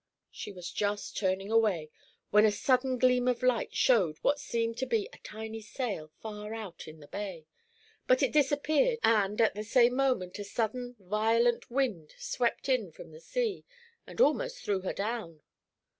[0.31, 1.91] She was just turning away,
[2.31, 6.55] when a sudden gleam of light showed what seemed to be a tiny sail far
[6.55, 7.45] out in the bay,
[8.07, 13.11] but it disappeared and, at the same moment, a sudden, violent wind swept in from
[13.11, 13.63] the sea,
[14.07, 15.43] and almost threw her down.